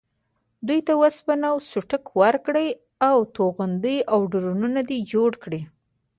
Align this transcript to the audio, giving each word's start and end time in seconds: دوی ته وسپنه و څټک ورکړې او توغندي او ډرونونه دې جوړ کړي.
دوی 0.67 0.79
ته 0.87 0.93
وسپنه 1.01 1.47
و 1.53 1.57
څټک 1.71 2.03
ورکړې 2.21 2.67
او 3.09 3.17
توغندي 3.35 3.97
او 4.13 4.19
ډرونونه 4.31 4.79
دې 4.89 4.99
جوړ 5.11 5.31
کړي. 5.43 5.61